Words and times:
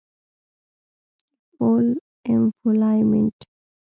Full 1.59 1.93
Employment 2.25 3.37